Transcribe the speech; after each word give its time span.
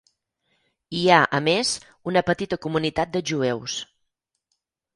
Hi 0.99 1.01
ha, 1.09 1.19
a 1.39 1.41
més, 1.49 1.73
una 2.13 2.25
petita 2.31 2.61
comunitat 2.65 3.15
de 3.19 3.25
jueus. 3.33 3.79